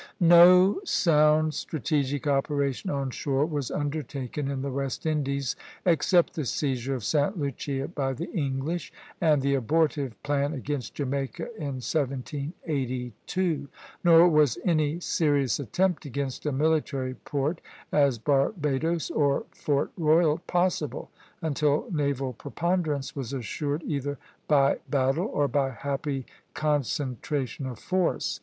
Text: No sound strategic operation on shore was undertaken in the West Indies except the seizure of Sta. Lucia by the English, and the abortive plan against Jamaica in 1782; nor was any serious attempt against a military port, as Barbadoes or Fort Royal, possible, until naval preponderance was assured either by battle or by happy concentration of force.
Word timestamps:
No 0.19 0.79
sound 0.83 1.53
strategic 1.53 2.25
operation 2.25 2.89
on 2.89 3.11
shore 3.11 3.45
was 3.45 3.69
undertaken 3.69 4.49
in 4.49 4.63
the 4.63 4.71
West 4.71 5.05
Indies 5.05 5.55
except 5.85 6.33
the 6.33 6.43
seizure 6.43 6.95
of 6.95 7.03
Sta. 7.03 7.31
Lucia 7.35 7.87
by 7.87 8.13
the 8.13 8.27
English, 8.31 8.91
and 9.21 9.43
the 9.43 9.53
abortive 9.53 10.15
plan 10.23 10.53
against 10.55 10.95
Jamaica 10.95 11.53
in 11.55 11.75
1782; 11.85 13.67
nor 14.03 14.27
was 14.27 14.57
any 14.65 14.99
serious 14.99 15.59
attempt 15.59 16.03
against 16.05 16.47
a 16.47 16.51
military 16.51 17.13
port, 17.13 17.61
as 17.91 18.17
Barbadoes 18.17 19.11
or 19.11 19.45
Fort 19.51 19.91
Royal, 19.95 20.39
possible, 20.47 21.11
until 21.43 21.85
naval 21.91 22.33
preponderance 22.33 23.15
was 23.15 23.33
assured 23.33 23.83
either 23.83 24.17
by 24.47 24.79
battle 24.89 25.27
or 25.27 25.47
by 25.47 25.69
happy 25.69 26.25
concentration 26.55 27.67
of 27.67 27.77
force. 27.77 28.39